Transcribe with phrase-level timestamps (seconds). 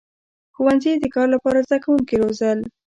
[0.55, 2.59] •ښوونځي د کار لپاره زدهکوونکي روزل.